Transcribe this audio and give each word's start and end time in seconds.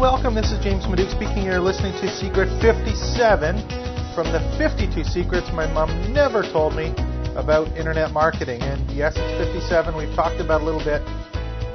welcome. 0.00 0.34
This 0.34 0.50
is 0.50 0.58
James 0.64 0.84
Maduk 0.84 1.10
speaking. 1.10 1.44
You're 1.44 1.60
listening 1.60 1.92
to 2.00 2.08
Secret 2.08 2.48
57 2.62 3.60
from 4.14 4.32
the 4.32 4.40
52 4.56 5.04
secrets 5.04 5.48
my 5.52 5.70
mom 5.70 6.12
never 6.12 6.42
told 6.42 6.74
me 6.74 6.94
about 7.36 7.68
internet 7.76 8.10
marketing. 8.10 8.62
And 8.62 8.90
yes, 8.90 9.12
it's 9.16 9.52
57. 9.52 9.96
We've 9.96 10.14
talked 10.16 10.40
about 10.40 10.62
a 10.62 10.64
little 10.64 10.82
bit. 10.82 11.02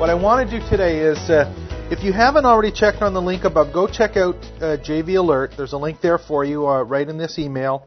What 0.00 0.10
I 0.10 0.14
want 0.14 0.50
to 0.50 0.58
do 0.58 0.68
today 0.68 0.98
is, 0.98 1.18
uh, 1.30 1.46
if 1.90 2.02
you 2.02 2.12
haven't 2.12 2.46
already 2.46 2.72
checked 2.72 3.00
on 3.00 3.14
the 3.14 3.22
link 3.22 3.44
above, 3.44 3.72
go 3.72 3.86
check 3.86 4.16
out 4.16 4.36
uh, 4.60 4.76
JV 4.76 5.16
Alert. 5.16 5.52
There's 5.56 5.72
a 5.72 5.78
link 5.78 6.00
there 6.00 6.18
for 6.18 6.44
you 6.44 6.66
uh, 6.66 6.82
right 6.82 7.08
in 7.08 7.16
this 7.16 7.38
email. 7.38 7.86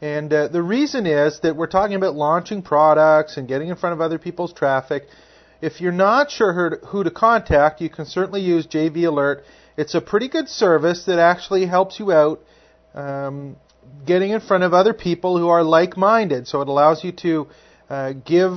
And 0.00 0.32
uh, 0.32 0.48
the 0.48 0.62
reason 0.62 1.06
is 1.06 1.38
that 1.40 1.54
we're 1.56 1.68
talking 1.68 1.94
about 1.94 2.14
launching 2.16 2.62
products 2.62 3.36
and 3.36 3.46
getting 3.46 3.68
in 3.68 3.76
front 3.76 3.94
of 3.94 4.00
other 4.00 4.18
people's 4.18 4.52
traffic. 4.52 5.04
If 5.64 5.80
you're 5.80 5.92
not 5.92 6.30
sure 6.30 6.78
who 6.88 7.04
to 7.04 7.10
contact, 7.10 7.80
you 7.80 7.88
can 7.88 8.04
certainly 8.04 8.42
use 8.42 8.66
JV 8.66 9.06
Alert. 9.08 9.44
It's 9.78 9.94
a 9.94 10.00
pretty 10.02 10.28
good 10.28 10.46
service 10.46 11.06
that 11.06 11.18
actually 11.18 11.64
helps 11.64 11.98
you 11.98 12.12
out 12.12 12.40
um, 12.94 13.56
getting 14.04 14.32
in 14.32 14.40
front 14.40 14.64
of 14.64 14.74
other 14.74 14.92
people 14.92 15.38
who 15.38 15.48
are 15.48 15.62
like 15.62 15.96
minded. 15.96 16.46
So 16.48 16.60
it 16.60 16.68
allows 16.68 17.02
you 17.02 17.12
to 17.12 17.48
uh, 17.88 18.12
give 18.12 18.52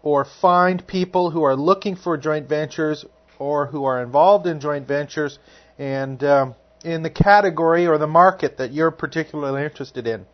or 0.00 0.24
find 0.24 0.86
people 0.86 1.32
who 1.32 1.42
are 1.42 1.56
looking 1.56 1.96
for 1.96 2.16
joint 2.16 2.48
ventures 2.48 3.04
or 3.40 3.66
who 3.66 3.84
are 3.84 4.00
involved 4.00 4.46
in 4.46 4.60
joint 4.60 4.86
ventures 4.86 5.40
and 5.76 6.22
um, 6.22 6.54
in 6.84 7.02
the 7.02 7.10
category 7.10 7.88
or 7.88 7.98
the 7.98 8.06
market 8.06 8.58
that 8.58 8.72
you're 8.72 8.92
particularly 8.92 9.64
interested 9.64 10.06
in. 10.06 10.24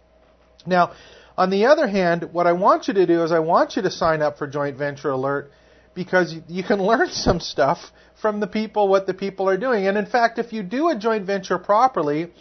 Now, 0.67 0.93
on 1.39 1.49
the 1.49 1.65
other 1.65 1.89
hand, 1.89 2.29
what 2.35 2.47
I 2.47 2.53
want 2.53 2.89
you 2.89 2.95
to 2.95 3.07
do 3.07 3.23
is 3.23 3.33
I 3.33 3.39
want 3.39 3.75
you 3.77 3.81
to 3.81 3.91
sign 3.91 4.21
up 4.21 4.37
for 4.37 4.47
Joint 4.47 4.77
Venture 4.77 5.09
Alert 5.09 5.51
because 5.95 6.35
you 6.49 6.63
can 6.63 6.83
learn 6.83 7.09
some 7.11 7.41
stuff 7.41 7.93
from 8.21 8.41
the 8.41 8.47
people, 8.47 8.89
what 8.89 9.07
the 9.07 9.15
people 9.15 9.49
are 9.49 9.57
doing. 9.57 9.87
And 9.87 9.99
in 9.99 10.07
fact, 10.07 10.39
if 10.39 10.53
you 10.53 10.63
do 10.63 10.89
a 10.89 10.97
joint 10.97 11.27
venture 11.27 11.59
properly 11.59 12.33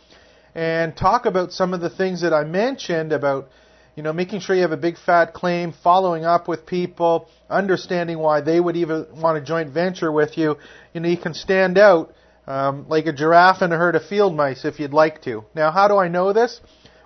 and 0.54 0.96
talk 0.96 1.26
about 1.26 1.52
some 1.52 1.74
of 1.74 1.82
the 1.82 1.90
things 1.90 2.22
that 2.22 2.34
I 2.34 2.44
mentioned 2.44 3.12
about, 3.12 3.50
you 3.96 4.04
know, 4.04 4.14
making 4.14 4.42
sure 4.42 4.56
you 4.56 4.62
have 4.62 4.72
a 4.72 4.78
big 4.78 4.98
fat 4.98 5.34
claim, 5.34 5.74
following 5.84 6.24
up 6.24 6.48
with 6.48 6.66
people, 6.66 7.30
understanding 7.50 8.20
why 8.20 8.42
they 8.42 8.60
would 8.60 8.78
even 8.78 9.08
want 9.16 9.38
a 9.38 9.42
joint 9.42 9.72
venture 9.72 10.12
with 10.12 10.38
you, 10.38 10.58
you 10.94 11.02
know, 11.02 11.10
you 11.10 11.18
can 11.18 11.34
stand 11.34 11.78
out 11.78 12.14
um, 12.48 12.86
like 12.88 13.06
a 13.06 13.14
giraffe 13.14 13.62
in 13.62 13.72
a 13.72 13.78
herd 13.78 13.96
of 13.96 14.06
field 14.06 14.36
mice 14.36 14.66
if 14.66 14.80
you'd 14.80 14.94
like 14.94 15.22
to. 15.24 15.44
Now, 15.56 15.72
how 15.72 15.88
do 15.88 15.98
I 15.98 16.08
know 16.08 16.34
this? 16.34 16.62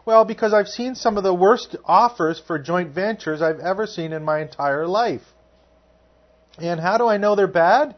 Well, 0.05 0.25
because 0.25 0.53
I've 0.53 0.67
seen 0.67 0.95
some 0.95 1.17
of 1.17 1.23
the 1.23 1.33
worst 1.33 1.75
offers 1.85 2.39
for 2.45 2.59
joint 2.59 2.91
ventures 2.93 3.41
I've 3.41 3.59
ever 3.59 3.87
seen 3.87 4.13
in 4.13 4.23
my 4.23 4.41
entire 4.41 4.87
life. 4.87 5.23
And 6.57 6.79
how 6.79 6.97
do 6.97 7.07
I 7.07 7.17
know 7.17 7.35
they're 7.35 7.47
bad? 7.47 7.95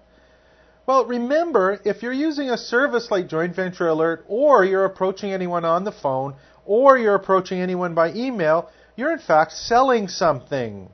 Well, 0.85 1.05
remember, 1.05 1.79
if 1.83 2.01
you're 2.01 2.13
using 2.13 2.49
a 2.49 2.57
service 2.57 3.11
like 3.11 3.27
Joint 3.27 3.55
Venture 3.55 3.89
Alert, 3.89 4.25
or 4.27 4.63
you're 4.63 4.85
approaching 4.85 5.33
anyone 5.33 5.65
on 5.65 5.83
the 5.83 5.91
phone, 5.91 6.35
or 6.65 6.97
you're 6.97 7.15
approaching 7.15 7.59
anyone 7.59 7.93
by 7.93 8.13
email, 8.13 8.69
you're 8.95 9.11
in 9.11 9.19
fact 9.19 9.51
selling 9.51 10.07
something. 10.07 10.89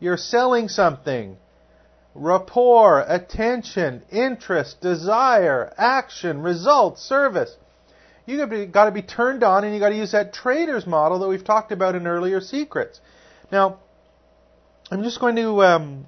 You're 0.00 0.16
selling 0.16 0.68
something. 0.68 1.36
Rapport, 2.14 3.04
attention, 3.06 4.02
interest, 4.10 4.80
desire, 4.80 5.72
action, 5.76 6.40
result, 6.40 6.98
service. 6.98 7.54
You've 8.24 8.72
got 8.72 8.84
to 8.84 8.90
be 8.90 9.02
turned 9.02 9.42
on 9.42 9.64
and 9.64 9.72
you've 9.72 9.80
got 9.80 9.88
to 9.90 9.96
use 9.96 10.12
that 10.12 10.32
trader's 10.32 10.86
model 10.86 11.18
that 11.20 11.28
we've 11.28 11.44
talked 11.44 11.72
about 11.72 11.94
in 11.94 12.06
earlier 12.06 12.40
secrets. 12.40 13.00
Now, 13.50 13.80
I'm 14.90 15.02
just 15.02 15.18
going 15.18 15.36
to 15.36 15.62
um, 15.62 16.06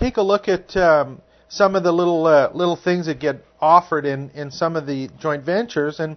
take 0.00 0.16
a 0.16 0.22
look 0.22 0.48
at 0.48 0.74
um, 0.76 1.20
some 1.48 1.76
of 1.76 1.82
the 1.82 1.92
little 1.92 2.26
uh, 2.26 2.50
little 2.54 2.76
things 2.76 3.06
that 3.06 3.20
get 3.20 3.44
offered 3.60 4.06
in 4.06 4.30
in 4.30 4.50
some 4.50 4.74
of 4.74 4.86
the 4.86 5.10
joint 5.18 5.44
ventures, 5.44 6.00
and 6.00 6.16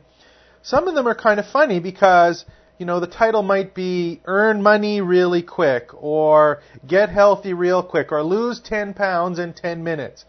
some 0.62 0.88
of 0.88 0.96
them 0.96 1.06
are 1.08 1.16
kind 1.16 1.40
of 1.40 1.46
funny 1.48 1.80
because 1.82 2.46
you 2.80 2.86
know 2.86 3.02
the 3.02 3.08
title 3.08 3.44
might 3.44 3.76
be 3.76 4.22
"Earn 4.26 4.64
Money 4.64 5.02
Really 5.02 5.42
Quick" 5.42 5.90
or 5.94 6.62
"Get 6.88 7.10
Healthy 7.10 7.54
Real 7.54 7.84
Quick" 7.84 8.12
or 8.14 8.24
"Lose 8.24 8.62
10 8.62 8.94
Pounds 8.94 9.38
in 9.38 9.54
10 9.54 9.84
Minutes," 9.84 10.24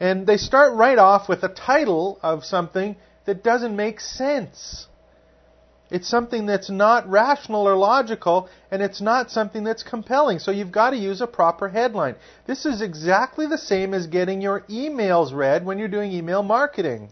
and 0.00 0.26
they 0.26 0.38
start 0.38 0.72
right 0.74 0.98
off 0.98 1.28
with 1.28 1.42
a 1.42 1.48
title 1.48 2.18
of 2.22 2.44
something 2.44 2.96
that 3.26 3.44
doesn't 3.44 3.76
make 3.76 4.00
sense. 4.00 4.88
It's 5.90 6.08
something 6.08 6.46
that's 6.46 6.70
not 6.70 7.08
rational 7.08 7.68
or 7.68 7.76
logical, 7.76 8.48
and 8.70 8.82
it's 8.82 9.00
not 9.00 9.30
something 9.30 9.64
that's 9.64 9.82
compelling. 9.82 10.38
So 10.38 10.50
you've 10.50 10.72
got 10.72 10.90
to 10.90 10.96
use 10.96 11.20
a 11.20 11.26
proper 11.26 11.68
headline. 11.68 12.16
This 12.46 12.64
is 12.64 12.80
exactly 12.80 13.46
the 13.46 13.58
same 13.58 13.92
as 13.92 14.06
getting 14.06 14.40
your 14.40 14.60
emails 14.62 15.34
read 15.34 15.64
when 15.64 15.78
you're 15.78 15.88
doing 15.88 16.10
email 16.10 16.42
marketing. 16.42 17.10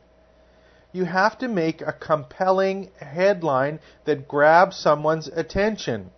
You 0.93 1.05
have 1.05 1.39
to 1.39 1.49
make 1.49 1.81
a 1.81 1.93
compelling 1.93 2.91
headline 2.99 3.81
that 4.05 4.27
grabs 4.27 4.77
someone's 4.77 5.29
attention. 5.29 6.11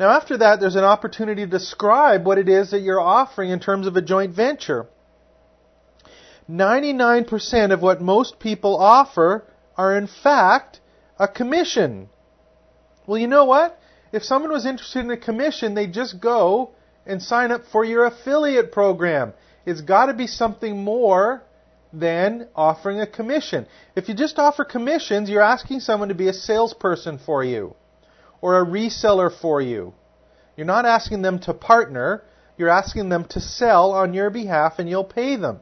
Now, 0.00 0.10
after 0.10 0.38
that, 0.38 0.58
there's 0.58 0.76
an 0.76 0.84
opportunity 0.84 1.42
to 1.44 1.50
describe 1.50 2.26
what 2.26 2.38
it 2.38 2.48
is 2.48 2.70
that 2.70 2.80
you're 2.80 3.00
offering 3.00 3.50
in 3.50 3.60
terms 3.60 3.86
of 3.86 3.96
a 3.96 4.02
joint 4.02 4.34
venture. 4.34 4.86
99% 6.50 7.72
of 7.72 7.82
what 7.82 8.00
most 8.00 8.38
people 8.38 8.76
offer 8.76 9.44
are, 9.76 9.96
in 9.96 10.06
fact, 10.06 10.80
a 11.18 11.28
commission. 11.28 12.08
Well, 13.06 13.18
you 13.18 13.26
know 13.26 13.44
what? 13.44 13.78
If 14.12 14.24
someone 14.24 14.52
was 14.52 14.66
interested 14.66 15.00
in 15.00 15.10
a 15.10 15.16
commission, 15.16 15.74
they'd 15.74 15.92
just 15.92 16.20
go 16.20 16.70
and 17.06 17.22
sign 17.22 17.50
up 17.50 17.62
for 17.72 17.84
your 17.84 18.04
affiliate 18.06 18.72
program. 18.72 19.32
It's 19.64 19.80
got 19.80 20.06
to 20.06 20.14
be 20.14 20.26
something 20.26 20.84
more 20.84 21.42
than 21.92 22.48
offering 22.54 23.00
a 23.00 23.06
commission. 23.06 23.66
If 23.94 24.08
you 24.08 24.14
just 24.14 24.38
offer 24.38 24.64
commissions, 24.64 25.28
you're 25.28 25.42
asking 25.42 25.80
someone 25.80 26.08
to 26.08 26.14
be 26.14 26.28
a 26.28 26.32
salesperson 26.32 27.18
for 27.18 27.44
you 27.44 27.74
or 28.40 28.60
a 28.60 28.66
reseller 28.66 29.30
for 29.40 29.60
you. 29.60 29.94
You're 30.56 30.66
not 30.66 30.86
asking 30.86 31.22
them 31.22 31.38
to 31.40 31.54
partner, 31.54 32.22
you're 32.56 32.68
asking 32.68 33.08
them 33.08 33.24
to 33.26 33.40
sell 33.40 33.92
on 33.92 34.14
your 34.14 34.30
behalf 34.30 34.78
and 34.78 34.88
you'll 34.88 35.04
pay 35.04 35.36
them. 35.36 35.60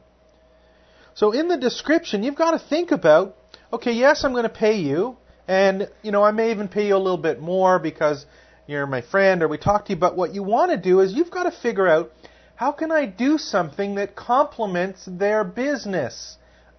So 1.13 1.31
in 1.31 1.47
the 1.47 1.57
description, 1.57 2.23
you've 2.23 2.35
got 2.35 2.51
to 2.51 2.59
think 2.59 2.91
about 2.91 3.37
okay, 3.73 3.93
yes, 3.93 4.25
I'm 4.25 4.33
going 4.33 4.43
to 4.43 4.49
pay 4.49 4.79
you, 4.79 5.15
and, 5.51 5.89
you 6.01 6.13
know, 6.13 6.23
I 6.23 6.31
may 6.31 6.51
even 6.51 6.69
pay 6.69 6.87
you 6.87 6.95
a 6.95 7.03
little 7.05 7.17
bit 7.17 7.41
more 7.41 7.77
because 7.77 8.25
you're 8.67 8.87
my 8.87 9.01
friend 9.01 9.43
or 9.43 9.49
we 9.49 9.57
talk 9.57 9.83
to 9.87 9.91
you, 9.91 9.99
but 9.99 10.15
what 10.15 10.33
you 10.33 10.43
want 10.43 10.71
to 10.71 10.77
do 10.77 11.01
is 11.01 11.11
you've 11.11 11.29
got 11.29 11.43
to 11.43 11.51
figure 11.51 11.89
out 11.89 12.13
how 12.55 12.71
can 12.71 12.89
I 12.89 13.05
do 13.05 13.37
something 13.37 13.95
that 13.95 14.15
complements 14.15 15.03
their 15.05 15.43
business 15.43 16.37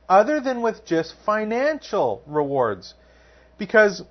other 0.09 0.41
than 0.41 0.63
with 0.63 0.87
just 0.87 1.13
financial 1.27 2.23
rewards? 2.27 2.95
Because 3.59 4.05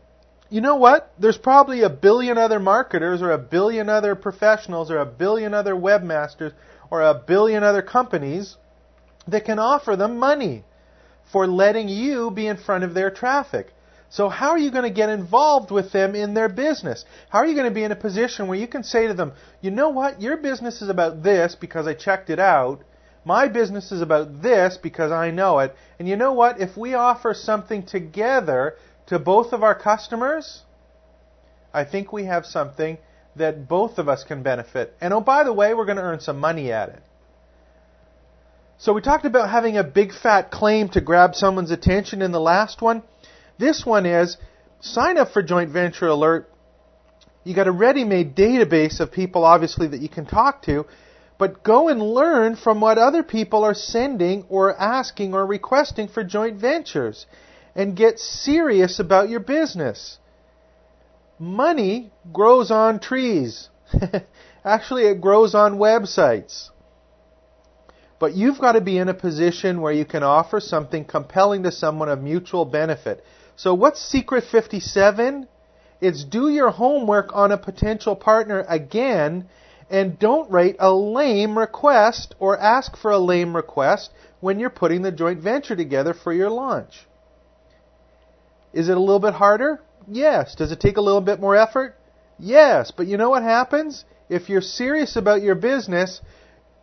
you 0.52 0.62
know 0.62 0.76
what? 0.76 1.12
There's 1.18 1.40
probably 1.40 1.82
a 1.82 1.90
billion 1.90 2.38
other 2.38 2.60
marketers 2.60 3.24
or 3.24 3.32
a 3.32 3.40
billion 3.40 3.90
other 3.90 4.14
professionals 4.14 4.92
or 4.92 5.00
a 5.00 5.08
billion 5.08 5.56
other 5.56 5.74
webmasters 5.74 6.54
or 6.92 7.02
a 7.02 7.16
billion 7.16 7.64
other 7.64 7.82
companies 7.82 8.58
that 9.28 9.44
can 9.44 9.58
offer 9.58 9.96
them 9.96 10.20
money 10.20 10.66
for 11.32 11.48
letting 11.48 11.90
you 11.90 12.30
be 12.30 12.46
in 12.46 12.58
front 12.58 12.84
of 12.84 12.94
their 12.94 13.10
traffic. 13.10 13.74
So 14.12 14.28
how 14.28 14.50
are 14.50 14.58
you 14.58 14.72
going 14.72 14.84
to 14.84 14.90
get 14.90 15.10
involved 15.10 15.72
with 15.72 15.94
them 15.94 16.16
in 16.16 16.34
their 16.34 16.50
business? 16.50 17.06
How 17.30 17.40
are 17.40 17.48
you 17.48 17.56
going 17.56 17.70
to 17.70 17.74
be 17.74 17.86
in 17.86 17.94
a 17.94 17.96
position 17.96 18.48
where 18.48 18.60
you 18.60 18.68
can 18.68 18.84
say 18.84 19.08
to 19.08 19.14
them, 19.14 19.32
you 19.62 19.72
know 19.72 19.88
what, 19.88 20.22
your 20.22 20.36
business 20.36 20.82
is 20.82 20.90
about 20.90 21.24
this 21.24 21.56
because 21.56 21.88
I 21.88 21.94
checked 21.94 22.30
it 22.30 22.38
out. 22.38 22.82
My 23.24 23.48
business 23.48 23.90
is 23.90 24.02
about 24.02 24.42
this 24.42 24.78
because 24.78 25.14
I 25.14 25.32
know 25.32 25.60
it. 25.60 25.74
And 25.98 26.10
you 26.10 26.18
know 26.18 26.34
what, 26.34 26.60
if 26.60 26.76
we 26.76 26.94
offer 26.94 27.34
something 27.34 27.84
together 27.84 28.76
to 29.08 29.18
both 29.18 29.54
of 29.54 29.64
our 29.64 29.76
customers, 29.76 30.64
I 31.74 31.86
think 31.86 32.12
we 32.12 32.26
have 32.26 32.46
something 32.46 32.98
that 33.38 33.70
both 33.70 33.98
of 33.98 34.10
us 34.10 34.26
can 34.26 34.44
benefit. 34.44 34.94
And 35.00 35.14
oh, 35.14 35.22
by 35.22 35.46
the 35.46 35.54
way, 35.54 35.74
we're 35.74 35.86
going 35.86 35.98
to 35.98 36.04
earn 36.04 36.20
some 36.20 36.38
money 36.38 36.74
at 36.74 36.90
it. 36.90 37.02
So 38.78 38.92
we 38.92 39.02
talked 39.02 39.26
about 39.26 39.50
having 39.50 39.78
a 39.78 39.86
big 39.86 40.12
fat 40.12 40.52
claim 40.52 40.90
to 40.90 41.02
grab 41.02 41.36
someone's 41.36 41.72
attention 41.72 42.22
in 42.22 42.34
the 42.34 42.42
last 42.42 42.82
one. 42.82 43.04
This 43.62 43.86
one 43.86 44.08
is 44.08 44.38
sign 44.80 45.20
up 45.20 45.30
for 45.34 45.44
Joint 45.44 45.70
Venture 45.70 46.08
Alert. 46.08 46.50
You 47.44 47.54
got 47.54 47.68
a 47.68 47.72
ready-made 47.72 48.36
database 48.36 49.00
of 49.00 49.12
people, 49.12 49.46
obviously, 49.46 49.86
that 49.90 50.02
you 50.02 50.10
can 50.10 50.26
talk 50.26 50.64
to, 50.64 50.88
but 51.38 51.62
go 51.62 51.88
and 51.88 52.02
learn 52.02 52.56
from 52.56 52.82
what 52.82 52.98
other 52.98 53.22
people 53.22 53.64
are 53.64 53.76
sending 53.76 54.46
or 54.50 54.76
asking 54.76 55.36
or 55.36 55.46
requesting 55.46 56.08
for 56.08 56.24
joint 56.24 56.60
ventures, 56.60 57.28
and 57.76 57.96
get 57.96 58.18
serious 58.18 58.98
about 58.98 59.30
your 59.30 59.40
business. 59.40 60.18
Money 61.38 62.12
grows 62.34 62.72
on 62.72 63.00
trees. 63.00 63.70
Actually, 64.66 65.04
it 65.04 65.22
grows 65.22 65.54
on 65.54 65.78
websites. 65.78 66.72
But 68.18 68.34
you've 68.34 68.60
got 68.60 68.72
to 68.72 68.82
be 68.82 68.98
in 68.98 69.08
a 69.08 69.14
position 69.14 69.82
where 69.82 69.94
you 69.94 70.06
can 70.06 70.24
offer 70.24 70.60
something 70.60 71.06
compelling 71.06 71.62
to 71.62 71.72
someone 71.72 72.10
of 72.10 72.24
mutual 72.24 72.66
benefit. 72.66 73.24
So 73.62 73.76
what's 73.76 74.02
secret 74.02 74.46
57? 74.46 75.48
It's 76.02 76.24
do 76.24 76.50
your 76.50 76.72
homework 76.72 77.30
on 77.36 77.52
a 77.52 77.60
potential 77.60 78.16
partner 78.16 78.66
again 78.68 79.50
and 79.88 80.18
don't 80.18 80.50
write 80.50 80.78
a 80.80 80.92
lame 80.92 81.56
request 81.56 82.34
or 82.40 82.60
ask 82.60 82.98
for 82.98 83.12
a 83.12 83.20
lame 83.20 83.56
request 83.56 84.10
when 84.40 84.60
you're 84.60 84.72
putting 84.72 85.04
the 85.04 85.12
joint 85.12 85.42
venture 85.42 85.76
together 85.76 86.16
for 86.16 86.34
your 86.34 86.50
launch. 86.50 87.06
Is 88.74 88.90
it 88.90 88.98
a 88.98 89.00
little 89.00 89.20
bit 89.20 89.36
harder? 89.36 89.80
Yes. 90.08 90.56
Does 90.56 90.72
it 90.72 90.80
take 90.80 90.98
a 90.98 91.02
little 91.02 91.22
bit 91.22 91.40
more 91.40 91.56
effort? 91.56 91.96
Yes. 92.40 92.90
But 92.90 93.06
you 93.06 93.18
know 93.18 93.30
what 93.30 93.44
happens? 93.44 94.06
If 94.28 94.50
you're 94.50 94.62
serious 94.62 95.16
about 95.16 95.44
your 95.44 95.54
business, 95.54 96.20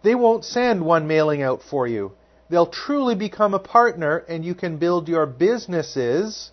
they 0.04 0.14
won't 0.14 0.44
send 0.44 0.84
one 0.84 1.08
mailing 1.08 1.42
out 1.42 1.60
for 1.60 1.88
you. 1.88 2.12
They'll 2.50 2.68
truly 2.70 3.16
become 3.16 3.52
a 3.52 3.58
partner 3.58 4.18
and 4.28 4.44
you 4.44 4.54
can 4.54 4.76
build 4.76 5.08
your 5.08 5.26
businesses 5.26 6.52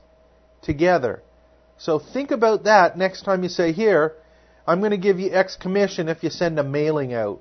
together. 0.65 1.21
So 1.77 1.99
think 1.99 2.31
about 2.31 2.63
that 2.65 2.97
next 2.97 3.23
time 3.23 3.43
you 3.43 3.49
say, 3.49 3.71
Here, 3.71 4.13
I'm 4.67 4.79
going 4.79 4.91
to 4.91 4.97
give 4.97 5.19
you 5.19 5.31
X 5.31 5.55
commission 5.55 6.09
if 6.09 6.23
you 6.23 6.29
send 6.29 6.59
a 6.59 6.63
mailing 6.63 7.13
out. 7.13 7.39